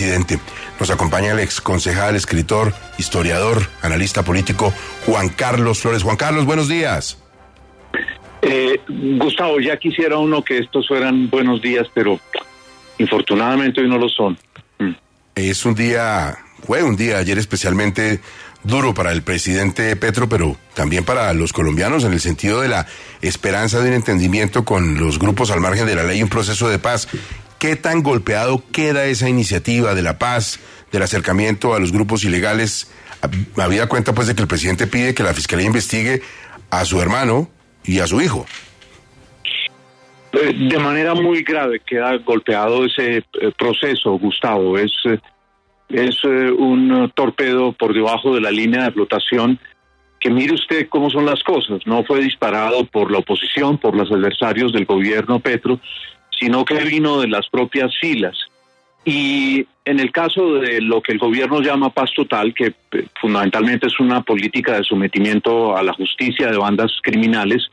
presidente. 0.00 0.38
Nos 0.78 0.90
acompaña 0.90 1.32
el 1.32 1.40
ex 1.40 1.60
concejal, 1.60 2.16
escritor, 2.16 2.72
historiador, 2.96 3.68
analista 3.82 4.22
político 4.22 4.72
Juan 5.04 5.28
Carlos 5.28 5.80
Flores. 5.80 6.02
Juan 6.02 6.16
Carlos, 6.16 6.46
buenos 6.46 6.68
días. 6.68 7.18
Eh, 8.40 8.80
Gustavo, 8.88 9.60
ya 9.60 9.76
quisiera 9.76 10.16
uno 10.16 10.42
que 10.42 10.56
estos 10.56 10.88
fueran 10.88 11.28
buenos 11.28 11.60
días, 11.60 11.86
pero 11.92 12.18
infortunadamente 12.96 13.82
hoy 13.82 13.90
no 13.90 13.98
lo 13.98 14.08
son. 14.08 14.38
Mm. 14.78 14.92
Es 15.34 15.66
un 15.66 15.74
día, 15.74 16.38
fue 16.66 16.82
un 16.82 16.96
día 16.96 17.18
ayer 17.18 17.36
especialmente 17.36 18.20
duro 18.62 18.94
para 18.94 19.12
el 19.12 19.22
presidente 19.22 19.94
Petro, 19.96 20.30
pero 20.30 20.56
también 20.72 21.04
para 21.04 21.30
los 21.34 21.52
colombianos 21.52 22.04
en 22.04 22.14
el 22.14 22.20
sentido 22.20 22.62
de 22.62 22.68
la 22.68 22.86
esperanza 23.20 23.80
de 23.80 23.90
un 23.90 23.96
entendimiento 23.96 24.64
con 24.64 24.98
los 24.98 25.18
grupos 25.18 25.50
al 25.50 25.60
margen 25.60 25.84
de 25.84 25.94
la 25.94 26.04
ley 26.04 26.20
y 26.20 26.22
un 26.22 26.30
proceso 26.30 26.70
de 26.70 26.78
paz. 26.78 27.06
¿Qué 27.60 27.76
tan 27.76 28.02
golpeado 28.02 28.62
queda 28.72 29.04
esa 29.04 29.28
iniciativa 29.28 29.94
de 29.94 30.00
la 30.00 30.18
paz, 30.18 30.58
del 30.92 31.02
acercamiento 31.02 31.74
a 31.74 31.78
los 31.78 31.92
grupos 31.92 32.24
ilegales? 32.24 32.90
Había 33.58 33.86
cuenta 33.86 34.14
pues 34.14 34.28
de 34.28 34.34
que 34.34 34.40
el 34.40 34.48
presidente 34.48 34.86
pide 34.86 35.14
que 35.14 35.22
la 35.22 35.34
fiscalía 35.34 35.66
investigue 35.66 36.22
a 36.70 36.86
su 36.86 37.02
hermano 37.02 37.50
y 37.84 38.00
a 38.00 38.06
su 38.06 38.22
hijo. 38.22 38.46
Eh, 40.32 40.54
de 40.70 40.78
manera 40.78 41.14
muy 41.14 41.42
grave 41.42 41.82
queda 41.86 42.16
golpeado 42.16 42.86
ese 42.86 43.18
eh, 43.18 43.24
proceso, 43.58 44.12
Gustavo. 44.12 44.78
Es 44.78 44.92
eh, 45.04 45.18
es 45.90 46.24
un 46.24 47.12
torpedo 47.14 47.72
por 47.72 47.92
debajo 47.92 48.34
de 48.34 48.40
la 48.40 48.50
línea 48.50 48.84
de 48.84 48.92
flotación 48.92 49.58
que 50.18 50.30
mire 50.30 50.54
usted 50.54 50.88
cómo 50.88 51.10
son 51.10 51.26
las 51.26 51.42
cosas. 51.42 51.80
No 51.84 52.04
fue 52.04 52.22
disparado 52.22 52.86
por 52.86 53.10
la 53.10 53.18
oposición, 53.18 53.76
por 53.76 53.96
los 53.96 54.10
adversarios 54.10 54.72
del 54.72 54.86
gobierno 54.86 55.40
Petro, 55.40 55.80
sino 56.40 56.64
que 56.64 56.82
vino 56.84 57.20
de 57.20 57.28
las 57.28 57.48
propias 57.48 57.92
filas. 58.00 58.36
Y 59.04 59.66
en 59.84 60.00
el 60.00 60.10
caso 60.10 60.54
de 60.54 60.80
lo 60.80 61.02
que 61.02 61.12
el 61.12 61.18
gobierno 61.18 61.60
llama 61.60 61.90
paz 61.90 62.10
total, 62.14 62.54
que 62.54 62.74
eh, 62.92 63.06
fundamentalmente 63.20 63.86
es 63.86 64.00
una 64.00 64.22
política 64.22 64.76
de 64.76 64.84
sometimiento 64.84 65.76
a 65.76 65.82
la 65.82 65.92
justicia 65.92 66.50
de 66.50 66.58
bandas 66.58 66.92
criminales, 67.02 67.70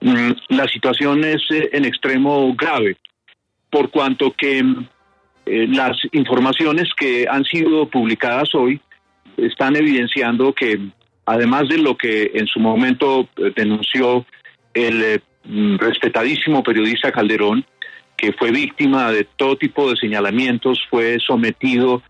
mm, 0.00 0.30
la 0.48 0.66
situación 0.68 1.24
es 1.24 1.42
eh, 1.50 1.70
en 1.72 1.84
extremo 1.84 2.54
grave, 2.54 2.96
por 3.70 3.90
cuanto 3.90 4.32
que 4.32 4.58
eh, 5.46 5.66
las 5.68 5.96
informaciones 6.12 6.88
que 6.96 7.26
han 7.28 7.44
sido 7.44 7.88
publicadas 7.88 8.54
hoy 8.54 8.80
están 9.36 9.76
evidenciando 9.76 10.52
que 10.52 10.78
además 11.26 11.68
de 11.68 11.78
lo 11.78 11.96
que 11.96 12.30
en 12.34 12.46
su 12.46 12.60
momento 12.60 13.28
denunció 13.54 14.24
el 14.72 15.20
eh, 15.48 15.76
respetadísimo 15.78 16.62
periodista 16.62 17.12
Calderón, 17.12 17.64
que 18.16 18.32
fue 18.32 18.50
víctima 18.50 19.10
de 19.12 19.24
todo 19.24 19.56
tipo 19.56 19.90
de 19.90 19.96
señalamientos, 19.96 20.80
fue 20.90 21.18
sometido 21.20 22.02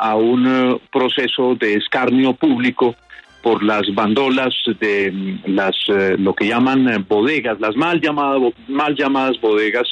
a 0.00 0.16
un 0.16 0.80
proceso 0.90 1.54
de 1.54 1.74
escarnio 1.74 2.34
público 2.34 2.96
por 3.40 3.62
las 3.62 3.82
bandolas 3.94 4.52
de 4.80 5.12
mm, 5.12 5.54
las 5.54 5.76
lo 6.18 6.34
que 6.34 6.48
llaman 6.48 7.06
bodegas, 7.08 7.60
las 7.60 7.76
mal 7.76 8.00
llamadas 8.00 8.52
mal 8.68 8.96
llamadas 8.96 9.40
bodegas 9.40 9.88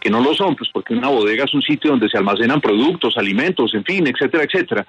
que 0.00 0.10
no 0.10 0.20
lo 0.20 0.34
son, 0.34 0.54
pues 0.54 0.70
porque 0.72 0.94
una 0.94 1.08
bodega 1.08 1.44
es 1.44 1.54
un 1.54 1.62
sitio 1.62 1.90
donde 1.90 2.08
se 2.08 2.18
almacenan 2.18 2.60
productos, 2.60 3.16
alimentos, 3.16 3.74
en 3.74 3.84
fin, 3.84 4.06
etcétera, 4.06 4.44
etcétera, 4.44 4.86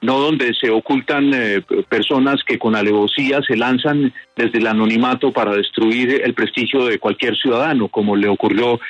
no 0.00 0.18
donde 0.18 0.54
se 0.54 0.70
ocultan 0.70 1.32
eh, 1.34 1.62
personas 1.88 2.42
que 2.44 2.58
con 2.58 2.76
alevosía 2.76 3.40
se 3.42 3.56
lanzan 3.56 4.12
desde 4.36 4.58
el 4.58 4.66
anonimato 4.66 5.32
para 5.32 5.54
destruir 5.54 6.22
el 6.24 6.34
prestigio 6.34 6.86
de 6.86 6.98
cualquier 6.98 7.36
ciudadano, 7.36 7.88
como 7.88 8.16
le 8.16 8.28
ocurrió 8.28 8.80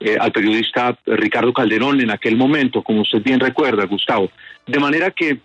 eh, 0.00 0.16
al 0.20 0.32
periodista 0.32 0.98
Ricardo 1.06 1.52
Calderón 1.52 2.00
en 2.00 2.10
aquel 2.10 2.36
momento, 2.36 2.82
como 2.82 3.02
usted 3.02 3.22
bien 3.22 3.40
recuerda, 3.40 3.86
Gustavo. 3.86 4.30
De 4.66 4.78
manera 4.78 5.10
que 5.10 5.38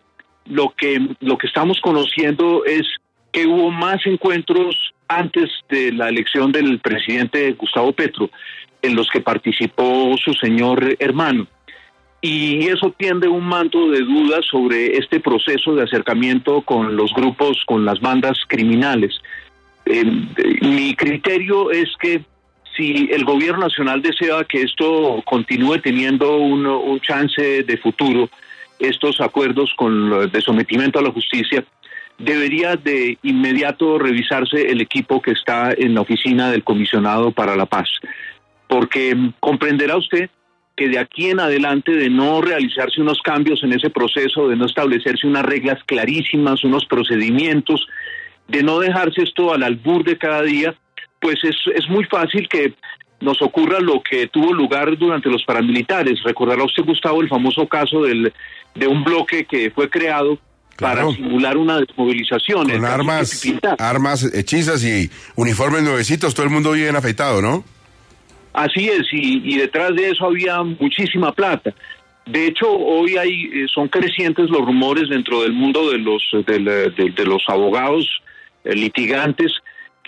lo 0.45 0.73
que 0.75 0.99
lo 1.19 1.37
que 1.37 1.47
estamos 1.47 1.79
conociendo 1.81 2.65
es 2.65 2.83
que 3.31 3.45
hubo 3.45 3.69
más 3.71 4.05
encuentros 4.05 4.93
antes 5.07 5.49
de 5.69 5.91
la 5.91 6.09
elección 6.09 6.51
del 6.51 6.79
presidente 6.79 7.51
Gustavo 7.53 7.91
Petro 7.93 8.29
en 8.81 8.95
los 8.95 9.09
que 9.09 9.21
participó 9.21 10.15
su 10.17 10.33
señor 10.33 10.95
hermano. 10.99 11.47
Y 12.21 12.67
eso 12.67 12.93
tiende 12.97 13.27
un 13.27 13.45
manto 13.45 13.89
de 13.91 14.01
dudas 14.01 14.45
sobre 14.45 14.97
este 14.97 15.19
proceso 15.19 15.73
de 15.75 15.83
acercamiento 15.83 16.61
con 16.61 16.95
los 16.95 17.13
grupos, 17.13 17.63
con 17.65 17.85
las 17.85 18.01
bandas 18.01 18.37
criminales. 18.47 19.15
Eh, 19.85 20.03
mi 20.61 20.95
criterio 20.95 21.71
es 21.71 21.89
que 21.99 22.21
si 22.79 23.09
el 23.11 23.25
gobierno 23.25 23.67
nacional 23.67 24.01
desea 24.01 24.45
que 24.45 24.61
esto 24.61 25.21
continúe 25.25 25.79
teniendo 25.79 26.37
un, 26.37 26.99
chance 27.01 27.63
de 27.63 27.77
futuro, 27.77 28.29
estos 28.79 29.19
acuerdos 29.19 29.73
con 29.75 30.31
de 30.31 30.41
sometimiento 30.41 30.99
a 30.99 31.01
la 31.01 31.11
justicia, 31.11 31.65
debería 32.17 32.77
de 32.77 33.17
inmediato 33.21 33.99
revisarse 33.99 34.71
el 34.71 34.79
equipo 34.79 35.21
que 35.21 35.31
está 35.31 35.73
en 35.77 35.93
la 35.93 36.01
oficina 36.01 36.51
del 36.51 36.63
comisionado 36.63 37.31
para 37.31 37.57
la 37.57 37.65
paz. 37.65 37.89
Porque 38.67 39.15
comprenderá 39.41 39.97
usted 39.97 40.29
que 40.77 40.87
de 40.87 40.99
aquí 40.99 41.29
en 41.29 41.41
adelante 41.41 41.91
de 41.91 42.09
no 42.09 42.41
realizarse 42.41 43.01
unos 43.01 43.21
cambios 43.21 43.61
en 43.63 43.73
ese 43.73 43.89
proceso, 43.89 44.47
de 44.47 44.55
no 44.55 44.65
establecerse 44.65 45.27
unas 45.27 45.43
reglas 45.43 45.83
clarísimas, 45.85 46.63
unos 46.63 46.85
procedimientos, 46.85 47.85
de 48.47 48.63
no 48.63 48.79
dejarse 48.79 49.23
esto 49.23 49.53
al 49.53 49.63
albur 49.63 50.05
de 50.05 50.17
cada 50.17 50.41
día, 50.43 50.75
pues 51.19 51.37
es, 51.43 51.55
es 51.75 51.87
muy 51.89 52.05
fácil 52.05 52.47
que 52.47 52.73
nos 53.21 53.41
ocurra 53.41 53.79
lo 53.79 54.01
que 54.01 54.27
tuvo 54.27 54.53
lugar 54.53 54.97
durante 54.97 55.29
los 55.29 55.43
paramilitares. 55.43 56.23
Recordará 56.23 56.63
usted, 56.63 56.83
Gustavo, 56.83 57.21
el 57.21 57.29
famoso 57.29 57.67
caso 57.67 58.03
del, 58.03 58.33
de 58.75 58.87
un 58.87 59.03
bloque 59.03 59.45
que 59.45 59.71
fue 59.71 59.89
creado 59.89 60.39
para 60.77 61.09
simular 61.11 61.57
una 61.57 61.79
desmovilización. 61.79 62.69
Con 62.69 62.85
armas, 62.85 63.43
armas 63.77 64.23
hechizas 64.33 64.83
y 64.83 65.09
uniformes 65.35 65.83
nuevecitos, 65.83 66.33
todo 66.33 66.45
el 66.45 66.51
mundo 66.51 66.71
bien 66.71 66.95
afeitado, 66.95 67.41
¿no? 67.41 67.63
Así 68.53 68.89
es, 68.89 69.07
y, 69.11 69.57
detrás 69.57 69.95
de 69.95 70.09
eso 70.09 70.25
había 70.25 70.63
muchísima 70.63 71.31
plata. 71.31 71.73
De 72.25 72.47
hecho, 72.47 72.69
hoy 72.71 73.17
hay, 73.17 73.45
eh, 73.53 73.65
son 73.73 73.87
crecientes 73.87 74.49
los 74.49 74.61
rumores 74.61 75.09
dentro 75.09 75.41
del 75.43 75.53
mundo 75.53 75.91
de 75.91 75.97
los, 75.97 76.23
de, 76.45 77.25
los 77.25 77.43
abogados 77.47 78.07
eh, 78.63 78.75
litigantes 78.75 79.51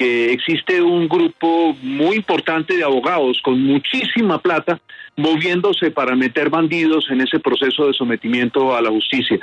existe 0.02 0.82
un 0.82 1.08
grupo 1.08 1.76
muy 1.82 2.18
importante 2.18 2.76
de 2.76 2.84
abogados 2.84 3.40
con 3.44 3.62
muchísima 3.62 4.40
plata 4.40 4.80
moviéndose 5.16 5.92
para 5.92 6.16
meter 6.16 6.50
bandidos 6.50 7.10
en 7.10 7.22
ese 7.22 7.40
proceso 7.40 7.88
de 7.88 7.94
sometimiento 7.94 8.76
a 8.76 8.82
la 8.82 8.90
justicia. 8.90 9.40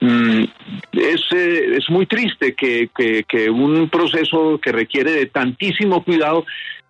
Mm, 0.00 0.44
es, 0.92 1.20
eh, 1.32 1.76
es 1.76 1.90
muy 1.90 2.06
triste 2.06 2.54
que, 2.54 2.88
que, 2.94 3.50
un 3.50 3.88
proceso 3.90 4.58
que 4.58 4.72
requiere 4.72 5.12
de 5.12 5.26
tantísimo 5.26 6.02
cuidado 6.02 6.46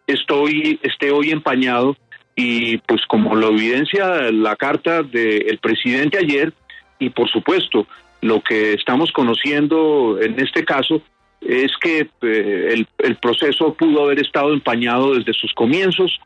estoy, 0.06 0.78
esté 0.82 1.10
hoy 1.10 1.31
empañado 1.31 1.97
y 2.37 2.78
pues 2.78 3.04
como 3.06 3.34
lo 3.34 3.49
evidencia 3.49 4.31
la 4.31 4.54
carta 4.54 5.03
del 5.03 5.59
presidente 5.59 6.19
ayer 6.19 6.53
y 7.00 7.10
por 7.10 7.28
supuesto 7.28 7.87
lo 8.20 8.41
que 8.43 8.75
estamos 8.75 9.10
conociendo 9.10 10.19
en 10.20 10.38
este 10.38 10.65
caso 10.65 11.03
es 11.41 11.73
que 11.81 12.09
eh, 12.23 12.69
el, 12.73 12.87
el, 12.99 13.17
proceso 13.17 13.75
pudo 13.75 14.05
haber 14.05 14.21
estado 14.21 14.53
empañado 14.53 15.15
desde 15.15 15.33
sus 15.33 15.53
comienzos, 15.55 16.21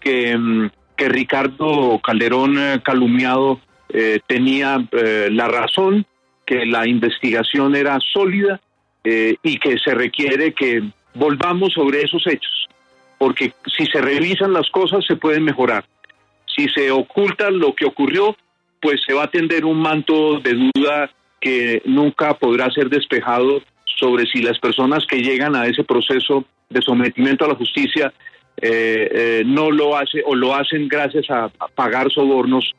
que, 0.00 0.36
mm, 0.36 0.70
que 0.96 1.08
Ricardo 1.08 2.00
Calderón 2.02 2.58
eh, 2.58 2.80
calumniado 2.82 3.60
eh, 3.90 4.20
tenía 4.26 4.84
la 4.92 5.48
razón, 5.48 6.06
que 6.46 6.66
la 6.66 6.86
investigación 6.86 7.76
era 7.76 7.98
sólida 8.00 8.60
y 9.04 9.58
que 9.58 9.78
se 9.78 9.94
requiere 9.94 10.54
que 10.54 10.82
volvamos 11.14 11.74
sobre 11.74 12.00
esos 12.02 12.26
hechos 12.26 12.64
porque 13.24 13.54
si 13.74 13.86
se 13.86 14.00
revisan 14.00 14.52
las 14.52 14.68
cosas 14.70 15.04
se 15.06 15.16
pueden 15.16 15.44
mejorar. 15.44 15.84
Si 16.46 16.68
se 16.68 16.90
oculta 16.90 17.50
lo 17.50 17.74
que 17.74 17.86
ocurrió, 17.86 18.36
pues 18.80 19.00
se 19.06 19.14
va 19.14 19.24
a 19.24 19.30
tender 19.30 19.64
un 19.64 19.80
manto 19.80 20.40
de 20.40 20.54
duda 20.54 21.10
que 21.40 21.80
nunca 21.86 22.34
podrá 22.34 22.70
ser 22.70 22.90
despejado 22.90 23.62
sobre 23.98 24.26
si 24.26 24.42
las 24.42 24.58
personas 24.58 25.04
que 25.06 25.22
llegan 25.22 25.54
a 25.56 25.66
ese 25.66 25.84
proceso 25.84 26.44
de 26.68 26.82
sometimiento 26.82 27.44
a 27.44 27.48
la 27.48 27.54
justicia 27.54 28.12
eh, 28.56 29.08
eh, 29.12 29.42
no 29.44 29.70
lo 29.70 29.96
hace 29.96 30.22
o 30.24 30.34
lo 30.34 30.54
hacen 30.54 30.88
gracias 30.88 31.28
a 31.28 31.48
pagar 31.74 32.10
sobornos 32.12 32.72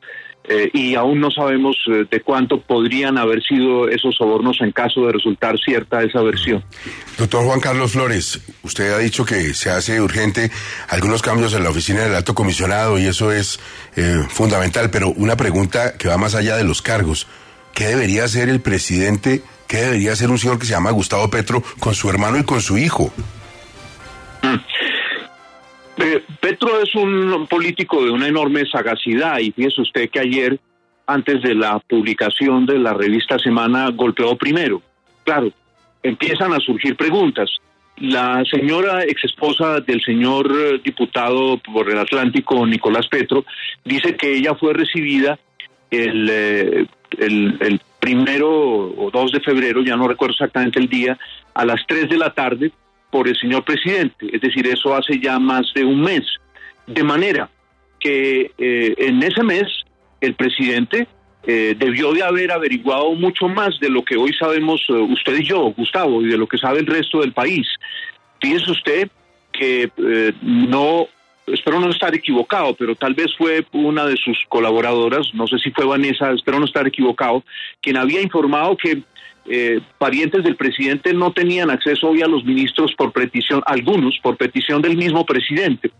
eh, 0.48 0.70
y 0.72 0.94
aún 0.94 1.20
no 1.20 1.30
sabemos 1.30 1.76
de 1.86 2.20
cuánto 2.20 2.60
podrían 2.60 3.18
haber 3.18 3.42
sido 3.42 3.88
esos 3.88 4.14
sobornos 4.16 4.58
en 4.60 4.70
caso 4.70 5.04
de 5.06 5.12
resultar 5.12 5.58
cierta 5.58 6.02
esa 6.02 6.22
versión. 6.22 6.64
Doctor 7.18 7.44
Juan 7.44 7.60
Carlos 7.60 7.92
Flores, 7.92 8.40
usted 8.62 8.92
ha 8.92 8.98
dicho 8.98 9.24
que 9.24 9.54
se 9.54 9.70
hace 9.70 10.00
urgente 10.00 10.50
algunos 10.88 11.20
cambios 11.20 11.52
en 11.52 11.64
la 11.64 11.70
oficina 11.70 12.02
del 12.02 12.14
alto 12.14 12.34
comisionado 12.34 12.98
y 12.98 13.06
eso 13.06 13.32
es 13.32 13.58
fundamental, 14.28 14.88
pero 14.90 15.10
una 15.10 15.36
pregunta 15.36 15.98
que 15.98 16.08
va 16.08 16.16
más 16.16 16.34
allá 16.34 16.56
de 16.56 16.64
los 16.64 16.80
cargos. 16.80 17.26
¿Qué 17.74 17.88
debería 17.88 18.24
hacer 18.24 18.48
el 18.48 18.60
presidente? 18.60 19.42
¿Qué 19.68 19.78
debería 19.78 20.12
hacer 20.12 20.30
un 20.30 20.38
señor 20.38 20.58
que 20.58 20.66
se 20.66 20.72
llama 20.72 20.90
Gustavo 20.90 21.28
Petro 21.28 21.62
con 21.80 21.94
su 21.94 22.08
hermano 22.08 22.38
y 22.38 22.44
con 22.44 22.60
su 22.60 22.78
hijo? 22.78 23.12
Mm. 24.42 24.56
Petro 26.40 26.80
es 26.82 26.94
un 26.94 27.46
político 27.48 28.04
de 28.04 28.10
una 28.10 28.28
enorme 28.28 28.64
sagacidad 28.70 29.38
y 29.38 29.50
fíjese 29.50 29.80
usted 29.80 30.10
que 30.10 30.20
ayer 30.20 30.60
antes 31.06 31.42
de 31.42 31.54
la 31.54 31.78
publicación 31.78 32.66
de 32.66 32.78
la 32.78 32.92
revista 32.92 33.38
Semana, 33.38 33.90
golpeó 33.90 34.36
primero. 34.36 34.82
Claro, 35.24 35.50
empiezan 36.02 36.52
a 36.52 36.60
surgir 36.60 36.96
preguntas. 36.96 37.48
La 37.98 38.42
señora 38.50 39.04
exesposa 39.04 39.80
del 39.80 40.02
señor 40.02 40.52
eh, 40.52 40.80
diputado 40.84 41.58
por 41.58 41.88
el 41.88 41.98
Atlántico, 41.98 42.66
Nicolás 42.66 43.06
Petro, 43.08 43.44
dice 43.84 44.16
que 44.16 44.36
ella 44.36 44.54
fue 44.54 44.74
recibida 44.74 45.38
el, 45.90 46.28
eh, 46.30 46.86
el, 47.18 47.80
primero 48.06 48.48
o 48.48 49.10
2 49.10 49.32
de 49.32 49.40
febrero, 49.40 49.82
ya 49.82 49.96
no 49.96 50.06
recuerdo 50.06 50.34
exactamente 50.34 50.78
el 50.78 50.88
día, 50.88 51.18
a 51.54 51.64
las 51.64 51.84
3 51.88 52.08
de 52.08 52.16
la 52.16 52.32
tarde 52.32 52.70
por 53.10 53.26
el 53.26 53.36
señor 53.36 53.64
presidente. 53.64 54.28
Es 54.32 54.40
decir, 54.40 54.64
eso 54.68 54.94
hace 54.94 55.18
ya 55.18 55.40
más 55.40 55.66
de 55.74 55.84
un 55.84 56.02
mes. 56.02 56.22
De 56.86 57.02
manera 57.02 57.50
que 57.98 58.52
eh, 58.58 58.94
en 58.96 59.20
ese 59.24 59.42
mes 59.42 59.66
el 60.20 60.36
presidente 60.36 61.08
eh, 61.48 61.74
debió 61.76 62.12
de 62.12 62.22
haber 62.22 62.52
averiguado 62.52 63.12
mucho 63.14 63.48
más 63.48 63.80
de 63.80 63.88
lo 63.88 64.04
que 64.04 64.16
hoy 64.16 64.32
sabemos 64.34 64.80
eh, 64.88 64.92
usted 64.92 65.40
y 65.40 65.44
yo, 65.44 65.72
Gustavo, 65.76 66.22
y 66.22 66.26
de 66.26 66.38
lo 66.38 66.46
que 66.46 66.58
sabe 66.58 66.78
el 66.78 66.86
resto 66.86 67.22
del 67.22 67.32
país. 67.32 67.66
Fíjese 68.40 68.70
usted 68.70 69.10
que 69.52 69.90
no, 70.42 71.08
espero 71.46 71.80
no 71.80 71.90
estar 71.90 72.14
equivocado, 72.14 72.74
pero 72.74 72.94
tal 72.94 73.14
vez 73.14 73.34
fue 73.36 73.64
una 73.72 74.04
de 74.06 74.16
sus 74.16 74.38
colaboradoras, 74.48 75.32
no 75.34 75.46
sé 75.46 75.58
si 75.58 75.70
fue 75.70 75.84
Vanessa, 75.84 76.32
espero 76.32 76.58
no 76.58 76.66
estar 76.66 76.86
equivocado, 76.86 77.44
quien 77.80 77.96
había 77.96 78.20
informado 78.20 78.76
que 78.76 79.02
eh, 79.48 79.80
parientes 79.98 80.42
del 80.42 80.56
presidente 80.56 81.14
no 81.14 81.32
tenían 81.32 81.70
acceso 81.70 82.08
hoy 82.08 82.22
a 82.22 82.26
los 82.26 82.44
ministros 82.44 82.92
por 82.96 83.12
petición, 83.12 83.62
algunos 83.66 84.18
por 84.22 84.36
petición 84.36 84.82
del 84.82 84.96
mismo 84.96 85.24
presidente. 85.24 85.92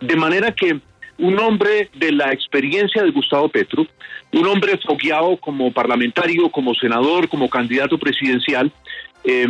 De 0.00 0.14
manera 0.14 0.52
que 0.52 0.80
un 1.18 1.38
hombre 1.38 1.90
de 1.94 2.12
la 2.12 2.32
experiencia 2.32 3.02
de 3.02 3.10
Gustavo 3.10 3.48
Petro, 3.48 3.86
un 4.32 4.46
hombre 4.46 4.78
fogueado 4.78 5.36
como 5.36 5.72
parlamentario, 5.72 6.48
como 6.50 6.74
senador, 6.74 7.28
como 7.28 7.50
candidato 7.50 7.98
presidencial, 7.98 8.72
eh, 9.24 9.46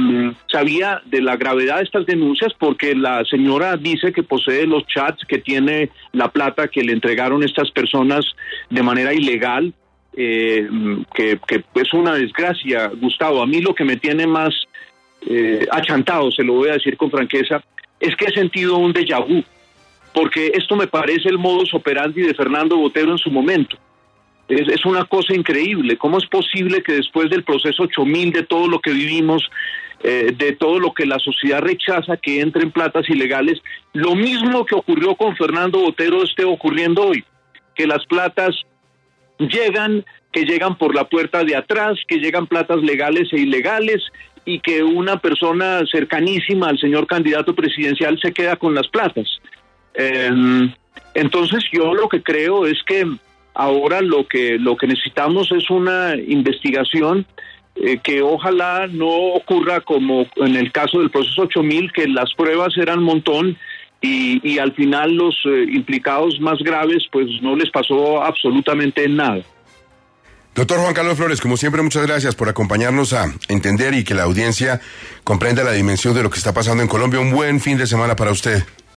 sabía 0.51 1.03
de 1.07 1.23
la 1.23 1.37
gravedad 1.37 1.79
de 1.79 1.85
estas 1.85 2.07
denuncias 2.07 2.53
porque 2.59 2.95
la 2.95 3.25
señora 3.25 3.77
dice 3.77 4.13
que 4.13 4.23
posee 4.23 4.67
los 4.67 4.87
chats, 4.87 5.25
que 5.27 5.39
tiene 5.39 5.91
la 6.13 6.29
plata 6.29 6.69
que 6.69 6.83
le 6.83 6.93
entregaron 6.93 7.43
estas 7.43 7.71
personas 7.71 8.25
de 8.69 8.83
manera 8.83 9.15
ilegal, 9.15 9.73
eh, 10.15 10.69
que, 11.15 11.39
es 11.75 11.93
una 11.95 12.15
desgracia, 12.15 12.89
Gustavo. 13.01 13.43
A 13.43 13.47
mí 13.47 13.61
lo 13.61 13.75
que 13.75 13.85
me 13.85 13.97
tiene 13.97 14.27
más 14.27 14.55
eh, 15.27 15.67
achantado, 15.71 16.31
se 16.31 16.43
lo 16.43 16.55
voy 16.55 16.69
a 16.69 16.75
decir 16.75 16.97
con 16.97 17.11
franqueza, 17.11 17.63
es 17.99 18.15
que 18.17 18.27
he 18.27 18.33
sentido 18.33 18.77
un 18.77 18.93
déjà 18.93 19.21
vu 19.21 19.43
porque 20.13 20.53
esto 20.55 20.77
me 20.77 20.87
parece 20.87 21.29
el 21.29 21.39
modus 21.39 21.73
operandi 21.75 22.23
de 22.23 22.35
Fernando 22.35 22.77
Botero 22.77 23.13
en 23.13 23.19
su 23.19 23.31
momento. 23.31 23.77
Es, 24.53 24.69
es, 24.69 24.85
una 24.85 25.05
cosa 25.05 25.35
increíble. 25.35 25.97
¿Cómo 25.97 26.19
es 26.19 26.27
posible 26.27 26.83
que 26.83 26.93
después 26.93 27.31
del 27.31 27.45
proceso 27.45 27.85
8000, 27.85 28.33
de 28.33 28.43
todo 28.43 28.69
lo 28.69 28.81
que 28.81 28.93
vivimos, 28.93 29.49
eh, 30.03 30.35
de 30.37 30.53
todo 30.53 30.79
lo 30.79 30.93
que 30.93 31.07
la 31.07 31.19
sociedad 31.19 31.61
rechaza 31.61 32.17
que 32.17 32.41
entren 32.41 32.71
platas 32.71 33.09
ilegales, 33.09 33.61
lo 33.93 34.15
mismo 34.15 34.67
que 34.67 34.75
ocurrió 34.75 35.15
con 35.15 35.37
Fernando 35.37 35.79
Botero 35.79 36.23
esté 36.23 36.45
ocurriendo 36.45 37.09
hoy? 37.09 37.25
Que 37.75 37.87
las 37.87 38.05
platas 38.07 38.55
llegan, 39.39 40.05
que 40.33 40.45
llegan 40.45 40.77
por 40.77 40.95
la 40.95 41.09
puerta 41.09 41.45
de 41.45 41.57
atrás, 41.57 41.99
que 42.07 42.19
llegan 42.19 42.47
platas 42.47 42.83
legales 42.83 43.33
e 43.33 43.39
ilegales 43.39 44.03
y 44.45 44.61
que 44.61 44.83
una 44.83 45.19
persona 45.19 45.81
cercanísima 45.91 46.69
al 46.69 46.79
señor 46.79 47.07
candidato 47.07 47.55
presidencial 47.55 48.19
se 48.21 48.33
queda 48.33 48.57
con 48.57 48.75
las 48.75 48.89
platas. 48.89 49.29
Eh, 49.95 50.31
entonces 51.15 51.65
yo 51.73 51.95
lo 51.95 52.09
que 52.09 52.23
creo 52.23 52.67
es 52.67 52.83
que 52.83 53.07
ahora 53.55 54.01
lo 54.01 54.27
que 54.27 54.59
lo 54.59 54.77
que 54.77 54.87
necesitamos 54.87 55.51
es 55.53 55.71
una 55.71 56.15
investigación 56.17 57.27
eh, 57.77 57.99
que 58.03 58.23
ojalá 58.23 58.87
no 58.87 59.09
ocurra 59.09 59.81
como 59.81 60.27
en 60.37 60.57
el 60.57 60.73
caso 60.73 60.99
del 60.99 61.11
proceso 61.11 61.43
8000 61.43 61.93
que 61.93 62.07
las 62.09 62.33
pruebas 62.35 62.77
eran 62.77 63.03
montón 63.03 63.57
y, 64.01 64.41
y, 64.43 64.59
al 64.59 64.73
final 64.75 65.15
los 65.15 65.35
eh, 65.45 65.65
implicados 65.73 66.41
más 66.41 66.59
graves 66.59 67.05
pues 67.11 67.27
no 67.41 67.55
les 67.55 67.71
pasó 67.71 68.21
absolutamente 68.23 69.09
nada. 69.09 69.43
Doctor 70.55 70.81
Juan 70.81 70.93
Carlos 70.93 71.17
Flores, 71.17 71.41
como 71.41 71.57
siempre, 71.57 71.81
muchas 71.83 72.07
gracias 72.07 72.35
por 72.35 72.49
acompañarnos 72.49 73.15
a 73.15 73.33
entender 73.49 73.95
y 73.95 74.05
que 74.05 74.15
la 74.15 74.25
audiencia 74.25 74.81
comprenda 75.25 75.65
la 75.65 75.73
dimensión 75.73 76.15
de 76.15 76.23
lo 76.23 76.29
que 76.29 76.37
está 76.37 76.53
pasando 76.53 76.83
en 76.83 76.89
Colombia. 76.89 77.21
Un 77.21 77.31
buen 77.31 77.59
fin 77.59 77.79
de 77.79 77.87
semana 77.87 78.17
para 78.17 78.33
usted. 78.33 78.63